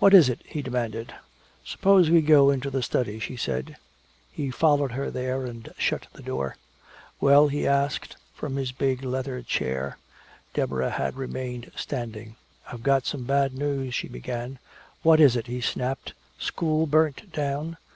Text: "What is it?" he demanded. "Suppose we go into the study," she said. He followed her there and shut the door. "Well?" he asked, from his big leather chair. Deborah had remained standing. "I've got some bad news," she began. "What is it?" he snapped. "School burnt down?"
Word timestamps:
"What 0.00 0.14
is 0.14 0.28
it?" 0.28 0.40
he 0.44 0.62
demanded. 0.62 1.14
"Suppose 1.64 2.10
we 2.10 2.22
go 2.22 2.50
into 2.50 2.70
the 2.70 2.82
study," 2.82 3.20
she 3.20 3.36
said. 3.36 3.76
He 4.32 4.50
followed 4.50 4.90
her 4.90 5.12
there 5.12 5.46
and 5.46 5.72
shut 5.78 6.08
the 6.12 6.24
door. 6.24 6.56
"Well?" 7.20 7.46
he 7.46 7.64
asked, 7.64 8.16
from 8.34 8.56
his 8.56 8.72
big 8.72 9.04
leather 9.04 9.42
chair. 9.42 9.96
Deborah 10.54 10.90
had 10.90 11.14
remained 11.14 11.70
standing. 11.76 12.34
"I've 12.72 12.82
got 12.82 13.06
some 13.06 13.22
bad 13.22 13.54
news," 13.56 13.94
she 13.94 14.08
began. 14.08 14.58
"What 15.04 15.20
is 15.20 15.36
it?" 15.36 15.46
he 15.46 15.60
snapped. 15.60 16.14
"School 16.36 16.88
burnt 16.88 17.32
down?" 17.32 17.76